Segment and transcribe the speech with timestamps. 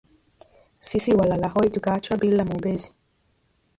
[0.79, 2.91] Sisi walalahoi tukaachwa bila mwombezi